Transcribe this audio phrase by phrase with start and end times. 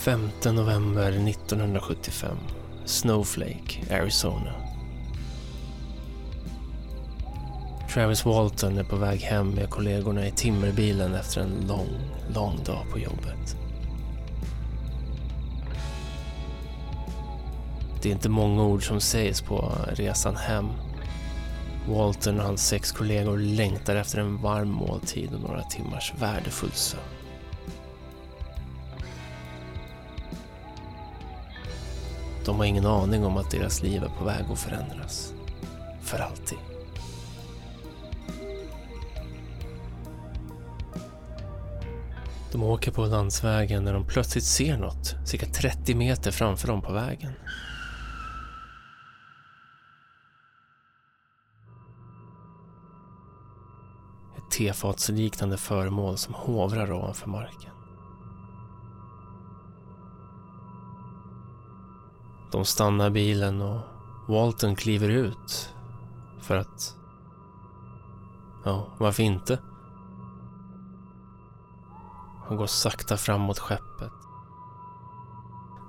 [0.00, 2.36] 5 november 1975.
[2.84, 4.52] Snowflake, Arizona.
[7.94, 11.88] Travis Walton är på väg hem med kollegorna i timmerbilen efter en lång,
[12.34, 13.56] lång dag på jobbet.
[18.02, 20.68] Det är inte många ord som sägs på resan hem.
[21.88, 27.19] Walton och hans sex kollegor längtar efter en varm måltid och några timmars värdefull sömn.
[32.44, 35.34] De har ingen aning om att deras liv är på väg att förändras.
[36.00, 36.58] För alltid.
[42.52, 46.92] De åker på landsvägen när de plötsligt ser något cirka 30 meter framför dem på
[46.92, 47.32] vägen.
[54.36, 57.79] Ett tefatsliknande föremål som hovrar ovanför marken.
[62.52, 63.80] De stannar bilen och
[64.28, 65.74] Walton kliver ut.
[66.40, 66.96] För att...
[68.64, 69.58] Ja, varför inte?
[72.48, 74.12] Han går sakta fram mot skeppet.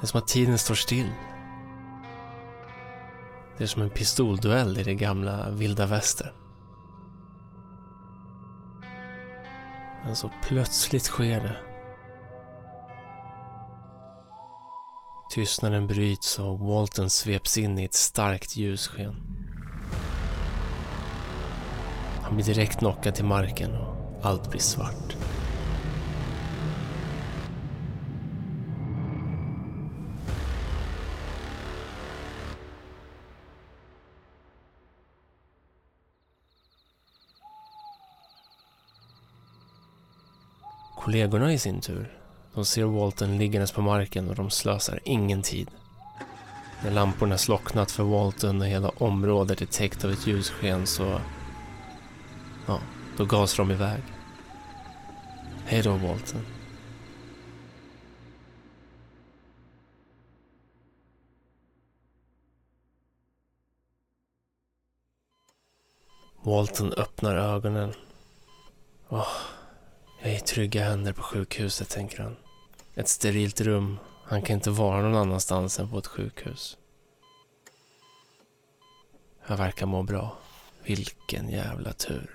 [0.00, 1.12] Det är som att tiden står still.
[3.58, 6.32] Det är som en pistolduell i det gamla vilda västern.
[10.04, 11.75] Men så plötsligt sker det.
[15.36, 19.14] Tystnaden bryts och Walton sveps in i ett starkt ljussken.
[22.22, 25.16] Han blir direkt knockad till marken och allt blir svart.
[40.96, 42.25] Kollegorna i sin tur,
[42.56, 45.70] de ser Walton liggandes på marken och de slösar ingen tid.
[46.84, 51.20] När lamporna slocknat för Walton och hela området är täckt av ett ljussken så...
[52.66, 52.80] Ja,
[53.16, 54.02] då gasar de iväg.
[55.64, 56.46] Hej då Walton.
[66.42, 67.92] Walton öppnar ögonen.
[69.08, 69.28] Åh,
[70.22, 72.36] jag är i trygga händer på sjukhuset, tänker han.
[72.96, 73.98] Ett sterilt rum.
[74.24, 76.78] Han kan inte vara någon annanstans än på ett sjukhus.
[79.46, 80.36] Jag verkar må bra.
[80.82, 82.30] Vilken jävla tur.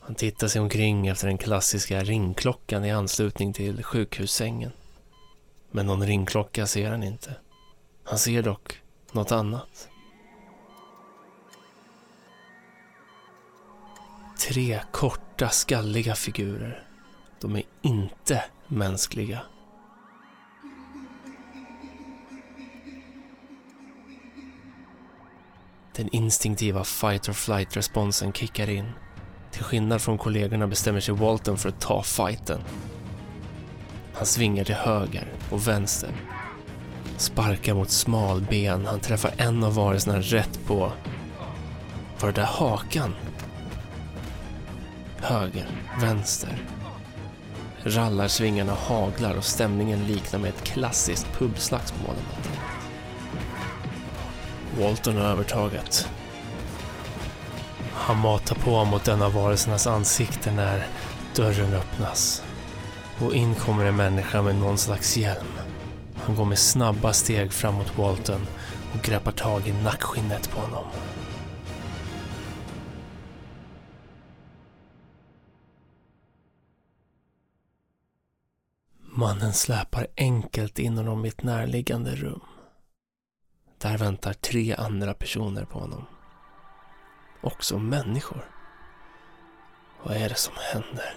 [0.00, 4.72] Han tittar sig omkring efter den klassiska ringklockan i anslutning till sjukhussängen.
[5.70, 7.36] Men någon ringklocka ser han inte.
[8.04, 9.88] Han ser dock något annat.
[14.48, 16.93] Tre korta, skalliga figurer.
[17.44, 19.40] De är inte mänskliga.
[25.96, 28.92] Den instinktiva fight or flight-responsen kickar in.
[29.50, 32.60] Till skillnad från kollegorna bestämmer sig Walton för att ta fighten.
[34.14, 36.10] Han svingar till höger och vänster.
[37.16, 38.86] Sparkar mot smalben.
[38.86, 40.92] Han träffar en av varelserna rätt på...
[42.20, 43.14] Var det där hakan?
[45.16, 45.66] Höger,
[46.00, 46.58] vänster.
[47.86, 52.14] Rallarsvingarna haglar och stämningen liknar med ett klassiskt pubslagsmål.
[54.80, 56.08] Walton har övertaget.
[57.92, 60.86] Han matar på mot en av varelsernas ansikte när
[61.36, 62.42] dörren öppnas.
[63.18, 65.52] Och in kommer en människa med någon slags hjälm.
[66.14, 68.46] Han går med snabba steg fram mot Walton
[68.94, 70.84] och greppar tag i nackskinnet på honom.
[79.16, 82.40] Mannen släpar enkelt in honom i ett närliggande rum.
[83.78, 86.06] Där väntar tre andra personer på honom.
[87.42, 88.50] Också människor.
[90.02, 91.14] Vad är det som händer?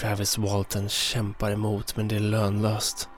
[0.00, 3.08] Travis Walton kämpar emot men det är lönlöst.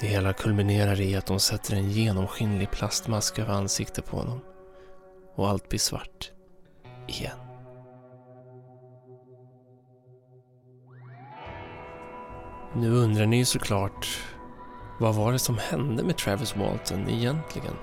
[0.00, 4.40] Det hela kulminerar i att de sätter en genomskinlig plastmask över ansiktet på honom.
[5.34, 6.30] Och allt blir svart.
[7.08, 7.43] Igen.
[12.76, 14.06] Nu undrar ni såklart,
[14.98, 17.74] vad var det som hände med Travis Walton egentligen?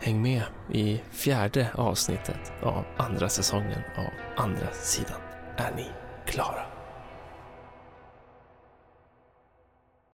[0.00, 0.42] Häng med
[0.72, 5.20] i fjärde avsnittet av andra säsongen av Andra sidan.
[5.56, 5.86] Är ni
[6.26, 6.71] klara?